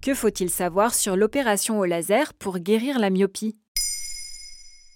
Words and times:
Que 0.00 0.14
faut-il 0.14 0.50
savoir 0.50 0.94
sur 0.94 1.16
l'opération 1.16 1.80
au 1.80 1.84
laser 1.84 2.32
pour 2.34 2.58
guérir 2.58 2.98
la 3.00 3.10
myopie? 3.10 3.56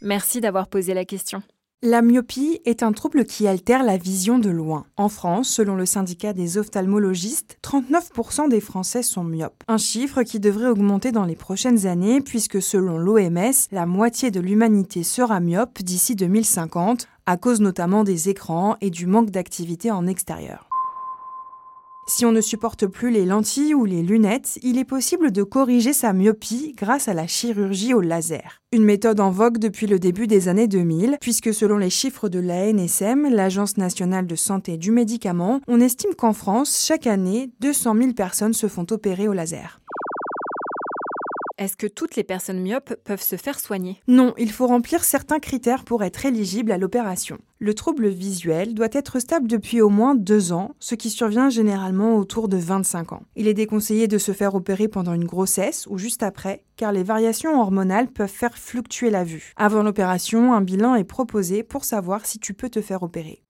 Merci 0.02 0.40
d'avoir 0.40 0.68
posé 0.68 0.94
la 0.94 1.04
question. 1.04 1.42
La 1.82 2.02
myopie 2.02 2.60
est 2.64 2.82
un 2.82 2.92
trouble 2.92 3.24
qui 3.24 3.48
altère 3.48 3.82
la 3.82 3.96
vision 3.96 4.38
de 4.38 4.50
loin. 4.50 4.84
En 4.96 5.08
France, 5.08 5.48
selon 5.48 5.74
le 5.76 5.84
syndicat 5.84 6.32
des 6.32 6.58
ophtalmologistes, 6.58 7.58
39% 7.64 8.48
des 8.48 8.60
Français 8.60 9.02
sont 9.02 9.24
myopes. 9.24 9.64
Un 9.66 9.78
chiffre 9.78 10.22
qui 10.22 10.40
devrait 10.40 10.68
augmenter 10.68 11.10
dans 11.10 11.24
les 11.24 11.36
prochaines 11.36 11.86
années 11.86 12.20
puisque 12.20 12.62
selon 12.62 12.98
l'OMS, 12.98 13.52
la 13.72 13.86
moitié 13.86 14.30
de 14.30 14.40
l'humanité 14.40 15.02
sera 15.02 15.40
myope 15.40 15.82
d'ici 15.82 16.14
2050, 16.14 17.08
à 17.26 17.36
cause 17.36 17.60
notamment 17.60 18.04
des 18.04 18.28
écrans 18.28 18.76
et 18.80 18.90
du 18.90 19.06
manque 19.06 19.30
d'activité 19.30 19.90
en 19.90 20.06
extérieur. 20.06 20.69
Si 22.12 22.26
on 22.26 22.32
ne 22.32 22.40
supporte 22.40 22.88
plus 22.88 23.12
les 23.12 23.24
lentilles 23.24 23.72
ou 23.72 23.84
les 23.84 24.02
lunettes, 24.02 24.58
il 24.64 24.78
est 24.78 24.84
possible 24.84 25.30
de 25.30 25.44
corriger 25.44 25.92
sa 25.92 26.12
myopie 26.12 26.74
grâce 26.76 27.06
à 27.06 27.14
la 27.14 27.28
chirurgie 27.28 27.94
au 27.94 28.00
laser. 28.00 28.60
Une 28.72 28.84
méthode 28.84 29.20
en 29.20 29.30
vogue 29.30 29.58
depuis 29.58 29.86
le 29.86 30.00
début 30.00 30.26
des 30.26 30.48
années 30.48 30.66
2000, 30.66 31.18
puisque 31.20 31.54
selon 31.54 31.78
les 31.78 31.88
chiffres 31.88 32.28
de 32.28 32.40
l'ANSM, 32.40 33.28
l'Agence 33.30 33.76
nationale 33.76 34.26
de 34.26 34.34
santé 34.34 34.76
du 34.76 34.90
médicament, 34.90 35.60
on 35.68 35.80
estime 35.80 36.14
qu'en 36.16 36.32
France, 36.32 36.84
chaque 36.84 37.06
année, 37.06 37.52
200 37.60 37.94
000 37.96 38.12
personnes 38.12 38.54
se 38.54 38.66
font 38.66 38.86
opérer 38.90 39.28
au 39.28 39.32
laser. 39.32 39.79
Est-ce 41.60 41.76
que 41.76 41.86
toutes 41.86 42.16
les 42.16 42.24
personnes 42.24 42.62
myopes 42.62 42.94
peuvent 43.04 43.20
se 43.20 43.36
faire 43.36 43.60
soigner? 43.60 44.00
Non, 44.08 44.32
il 44.38 44.50
faut 44.50 44.66
remplir 44.66 45.04
certains 45.04 45.40
critères 45.40 45.84
pour 45.84 46.02
être 46.02 46.24
éligible 46.24 46.72
à 46.72 46.78
l'opération. 46.78 47.36
Le 47.58 47.74
trouble 47.74 48.08
visuel 48.08 48.72
doit 48.72 48.88
être 48.92 49.18
stable 49.18 49.46
depuis 49.46 49.82
au 49.82 49.90
moins 49.90 50.14
deux 50.14 50.52
ans, 50.52 50.74
ce 50.78 50.94
qui 50.94 51.10
survient 51.10 51.50
généralement 51.50 52.16
autour 52.16 52.48
de 52.48 52.56
25 52.56 53.12
ans. 53.12 53.24
Il 53.36 53.46
est 53.46 53.52
déconseillé 53.52 54.08
de 54.08 54.16
se 54.16 54.32
faire 54.32 54.54
opérer 54.54 54.88
pendant 54.88 55.12
une 55.12 55.26
grossesse 55.26 55.86
ou 55.90 55.98
juste 55.98 56.22
après, 56.22 56.64
car 56.76 56.92
les 56.92 57.02
variations 57.02 57.60
hormonales 57.60 58.08
peuvent 58.08 58.30
faire 58.30 58.56
fluctuer 58.56 59.10
la 59.10 59.24
vue. 59.24 59.52
Avant 59.56 59.82
l'opération, 59.82 60.54
un 60.54 60.62
bilan 60.62 60.94
est 60.94 61.04
proposé 61.04 61.62
pour 61.62 61.84
savoir 61.84 62.24
si 62.24 62.38
tu 62.38 62.54
peux 62.54 62.70
te 62.70 62.80
faire 62.80 63.02
opérer. 63.02 63.42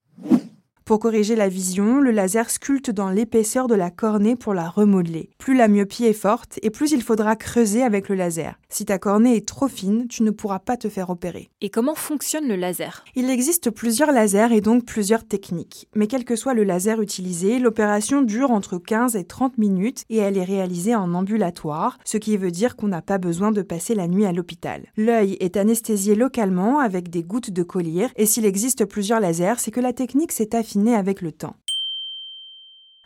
Pour 0.91 0.99
corriger 0.99 1.37
la 1.37 1.47
vision, 1.47 2.01
le 2.01 2.11
laser 2.11 2.49
sculpte 2.49 2.91
dans 2.91 3.09
l'épaisseur 3.09 3.69
de 3.69 3.75
la 3.75 3.91
cornée 3.91 4.35
pour 4.35 4.53
la 4.53 4.67
remodeler. 4.67 5.29
Plus 5.37 5.55
la 5.55 5.69
myopie 5.69 6.03
est 6.03 6.11
forte 6.11 6.59
et 6.63 6.69
plus 6.69 6.91
il 6.91 7.01
faudra 7.01 7.37
creuser 7.37 7.81
avec 7.81 8.09
le 8.09 8.15
laser. 8.15 8.59
Si 8.67 8.83
ta 8.83 8.99
cornée 8.99 9.37
est 9.37 9.47
trop 9.47 9.69
fine, 9.69 10.09
tu 10.09 10.21
ne 10.23 10.31
pourras 10.31 10.59
pas 10.59 10.75
te 10.75 10.89
faire 10.89 11.09
opérer. 11.09 11.49
Et 11.61 11.69
comment 11.69 11.95
fonctionne 11.95 12.45
le 12.45 12.57
laser? 12.57 13.05
Il 13.15 13.29
existe 13.29 13.69
plusieurs 13.69 14.11
lasers 14.11 14.51
et 14.51 14.59
donc 14.59 14.83
plusieurs 14.83 15.23
techniques. 15.23 15.87
Mais 15.95 16.07
quel 16.07 16.25
que 16.25 16.35
soit 16.35 16.53
le 16.53 16.65
laser 16.65 17.01
utilisé, 17.01 17.57
l'opération 17.59 18.21
dure 18.21 18.51
entre 18.51 18.77
15 18.77 19.15
et 19.15 19.23
30 19.23 19.57
minutes 19.57 20.03
et 20.09 20.17
elle 20.17 20.37
est 20.37 20.43
réalisée 20.43 20.95
en 20.95 21.13
ambulatoire, 21.13 21.99
ce 22.03 22.17
qui 22.17 22.35
veut 22.35 22.51
dire 22.51 22.75
qu'on 22.75 22.89
n'a 22.89 23.01
pas 23.01 23.17
besoin 23.17 23.53
de 23.53 23.61
passer 23.61 23.95
la 23.95 24.09
nuit 24.09 24.25
à 24.25 24.33
l'hôpital. 24.33 24.87
L'œil 24.97 25.37
est 25.39 25.55
anesthésié 25.55 26.15
localement 26.15 26.79
avec 26.79 27.09
des 27.09 27.23
gouttes 27.23 27.51
de 27.51 27.63
collyre 27.63 28.09
et 28.17 28.25
s'il 28.25 28.45
existe 28.45 28.83
plusieurs 28.83 29.21
lasers, 29.21 29.59
c'est 29.59 29.71
que 29.71 29.79
la 29.79 29.93
technique 29.93 30.33
s'est 30.33 30.53
affinée 30.53 30.80
avec 30.89 31.21
le 31.21 31.31
temps. 31.31 31.55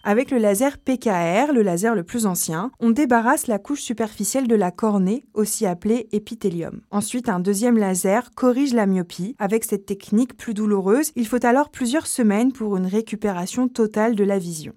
Avec 0.07 0.29
le 0.29 0.37
laser 0.37 0.77
PKR, 0.77 1.51
le 1.51 1.63
laser 1.63 1.95
le 1.95 2.03
plus 2.03 2.27
ancien, 2.27 2.71
on 2.79 2.91
débarrasse 2.91 3.47
la 3.47 3.57
couche 3.57 3.81
superficielle 3.81 4.47
de 4.47 4.53
la 4.53 4.69
cornée, 4.69 5.25
aussi 5.33 5.65
appelée 5.65 6.07
épithélium. 6.11 6.81
Ensuite, 6.91 7.27
un 7.27 7.39
deuxième 7.39 7.79
laser 7.79 8.29
corrige 8.35 8.75
la 8.75 8.85
myopie. 8.85 9.35
Avec 9.39 9.63
cette 9.63 9.87
technique 9.87 10.37
plus 10.37 10.53
douloureuse, 10.53 11.11
il 11.15 11.25
faut 11.25 11.43
alors 11.43 11.71
plusieurs 11.71 12.05
semaines 12.05 12.53
pour 12.53 12.77
une 12.77 12.85
récupération 12.85 13.67
totale 13.67 14.13
de 14.15 14.23
la 14.23 14.37
vision. 14.37 14.73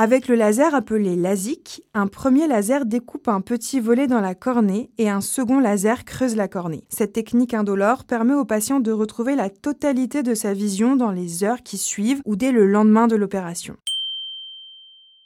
Avec 0.00 0.28
le 0.28 0.36
laser 0.36 0.76
appelé 0.76 1.16
LASIK, 1.16 1.82
un 1.92 2.06
premier 2.06 2.46
laser 2.46 2.86
découpe 2.86 3.26
un 3.26 3.40
petit 3.40 3.80
volet 3.80 4.06
dans 4.06 4.20
la 4.20 4.36
cornée 4.36 4.92
et 4.96 5.10
un 5.10 5.20
second 5.20 5.58
laser 5.58 6.04
creuse 6.04 6.36
la 6.36 6.46
cornée. 6.46 6.84
Cette 6.88 7.12
technique 7.12 7.52
indolore 7.52 8.04
permet 8.04 8.34
au 8.34 8.44
patient 8.44 8.78
de 8.78 8.92
retrouver 8.92 9.34
la 9.34 9.50
totalité 9.50 10.22
de 10.22 10.34
sa 10.34 10.54
vision 10.54 10.94
dans 10.94 11.10
les 11.10 11.42
heures 11.42 11.64
qui 11.64 11.78
suivent 11.78 12.22
ou 12.26 12.36
dès 12.36 12.52
le 12.52 12.64
lendemain 12.64 13.08
de 13.08 13.16
l'opération. 13.16 13.74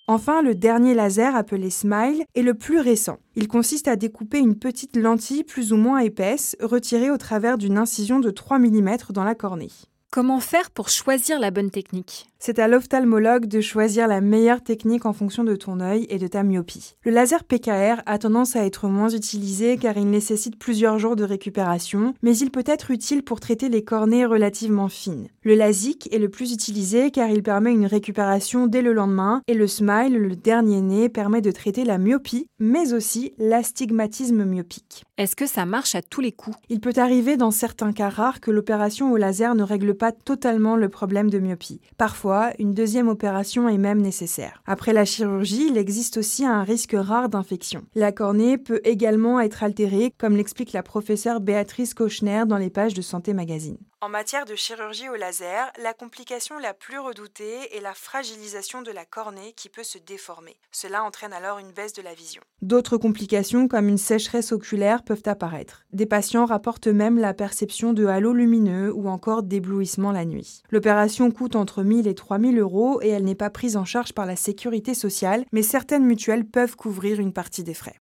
Enfin, 0.07 0.41
le 0.41 0.55
dernier 0.55 0.95
laser 0.95 1.37
appelé 1.37 1.69
SMILE 1.69 2.25
est 2.35 2.41
le 2.41 2.55
plus 2.55 2.81
récent. 2.81 3.19
Il 3.37 3.49
consiste 3.49 3.89
à 3.89 3.97
découper 3.97 4.39
une 4.39 4.59
petite 4.59 4.97
lentille 4.97 5.45
plus 5.45 5.75
ou 5.75 5.77
moins 5.77 5.99
épaisse 5.99 6.57
retirée 6.63 7.11
au 7.11 7.19
travers 7.19 7.59
d'une 7.59 7.77
incision 7.77 8.21
de 8.21 8.31
3 8.31 8.59
mm 8.59 8.97
dans 9.11 9.25
la 9.25 9.35
cornée. 9.35 9.69
Comment 10.15 10.41
faire 10.41 10.71
pour 10.71 10.91
choisir 10.91 11.41
la 11.41 11.51
bonne 11.51 11.71
technique? 11.71 12.27
C'est 12.39 12.59
à 12.59 12.69
l'ophtalmologue 12.69 13.47
de 13.47 13.63
choisir 13.63 14.09
la 14.09 14.21
meilleure 14.21 14.63
technique 14.63 15.07
en 15.07 15.15
fonction 15.15 15.43
de 15.43 15.57
ton 15.57 15.81
œil 15.81 16.07
et 16.11 16.19
de 16.19 16.27
ta 16.27 16.43
myopie. 16.43 16.97
Le 17.05 17.13
laser 17.13 17.45
PKR 17.45 18.03
a 18.05 18.19
tendance 18.19 18.55
à 18.57 18.67
être 18.67 18.89
moins 18.89 19.09
utilisé 19.09 19.79
car 19.79 19.97
il 19.97 20.11
nécessite 20.11 20.59
plusieurs 20.59 20.99
jours 20.99 21.17
de 21.17 21.25
récupération, 21.25 22.13
mais 22.21 22.37
il 22.37 22.51
peut 22.51 22.65
être 22.67 22.91
utile 22.91 23.23
pour 23.23 23.41
traiter 23.41 23.71
les 23.71 23.85
cornées 23.85 24.27
relativement 24.27 24.89
fines. 24.89 25.29
Le 25.45 25.55
LASIK 25.55 26.13
est 26.13 26.19
le 26.19 26.29
plus 26.29 26.53
utilisé 26.53 27.11
car 27.11 27.31
il 27.31 27.43
permet 27.43 27.73
une 27.73 27.87
récupération 27.87 28.67
dès 28.67 28.83
le 28.83 28.93
lendemain 28.93 29.41
et 29.47 29.55
le 29.55 29.69
SMILE, 29.69 30.19
le 30.19 30.37
dernier 30.37 30.81
né, 30.81 31.09
permet 31.09 31.43
de 31.43 31.53
traiter 31.53 31.85
la 31.85 31.99
myopie, 31.99 32.49
mais 32.59 32.93
aussi 32.93 33.33
l'astigmatisme 33.39 34.45
myopique. 34.45 35.05
Est-ce 35.17 35.37
que 35.37 35.47
ça 35.47 35.65
marche 35.65 35.95
à 35.95 36.03
tous 36.03 36.21
les 36.21 36.33
coups? 36.33 36.57
Il 36.69 36.81
peut 36.81 36.95
arriver 36.97 37.37
dans 37.37 37.53
certains 37.53 37.93
cas 37.93 38.09
rares 38.09 38.41
que 38.41 38.51
l'opération 38.51 39.13
au 39.13 39.17
laser 39.17 39.55
ne 39.55 39.63
règle 39.63 39.95
pas 39.95 40.02
totalement 40.11 40.75
le 40.75 40.89
problème 40.89 41.31
de 41.31 41.39
myopie. 41.39 41.81
Parfois, 41.99 42.51
une 42.59 42.75
deuxième 42.75 43.07
opération 43.07 43.69
est 43.69 43.79
même 43.79 44.01
nécessaire. 44.01 44.61
Après 44.67 44.93
la 44.93 45.05
chirurgie, 45.05 45.69
il 45.71 45.79
existe 45.79 46.17
aussi 46.17 46.45
un 46.45 46.65
risque 46.65 46.97
rare 46.99 47.29
d'infection. 47.29 47.85
La 47.95 48.11
cornée 48.11 48.59
peut 48.59 48.81
également 48.83 49.39
être 49.39 49.63
altérée, 49.63 50.13
comme 50.19 50.37
l'explique 50.37 50.73
la 50.73 50.83
professeure 50.83 51.41
Béatrice 51.41 51.95
Kochner 51.95 52.45
dans 52.49 52.59
les 52.59 52.71
pages 52.71 52.95
de 52.95 53.03
Santé 53.03 53.35
Magazine. 53.35 53.79
En 54.05 54.09
matière 54.09 54.47
de 54.47 54.57
chirurgie 54.57 55.09
au 55.09 55.15
laser, 55.15 55.71
la 55.81 55.95
complication 55.95 56.59
la 56.59 56.75
plus 56.75 56.99
redoutée 56.99 57.77
est 57.77 57.81
la 57.81 57.95
fragilisation 57.95 58.83
de 58.83 58.91
la 58.91 59.05
cornée 59.05 59.53
qui 59.57 59.69
peut 59.69 59.85
se 59.85 59.97
déformer. 59.97 60.57
Cela 60.73 61.05
entraîne 61.05 61.33
alors 61.33 61.61
une 61.61 61.71
baisse 61.71 61.93
de 61.93 62.03
la 62.03 62.13
vision. 62.13 62.43
D'autres 62.63 62.97
complications 62.97 63.69
comme 63.69 63.87
une 63.87 63.99
sécheresse 63.99 64.51
oculaire 64.51 65.05
peuvent 65.05 65.23
apparaître. 65.27 65.85
Des 65.93 66.07
patients 66.07 66.47
rapportent 66.47 66.89
même 66.89 67.17
la 67.17 67.33
perception 67.33 67.93
de 67.93 68.07
halos 68.07 68.33
lumineux 68.33 68.93
ou 68.93 69.09
encore 69.09 69.45
d'éblouissement 69.45 70.11
la 70.11 70.25
nuit. 70.25 70.65
L'opération 70.71 71.31
coûte 71.31 71.55
entre 71.55 71.85
1000 71.85 72.09
et 72.09 72.17
3000 72.17 72.59
euros 72.59 73.01
et 73.03 73.09
elle 73.11 73.23
n'est 73.23 73.37
pas 73.37 73.51
prise 73.51 73.77
en 73.77 73.85
charge 73.85 74.15
par 74.15 74.27
la 74.27 74.35
sécurité 74.35 74.95
sociale, 74.95 75.45
mais 75.53 75.63
certaines 75.63 76.05
mutuelles 76.05 76.45
peuvent 76.45 76.75
couvrir 76.75 77.21
une 77.21 77.33
partie 77.33 77.63
des 77.63 77.73
frais. 77.73 78.01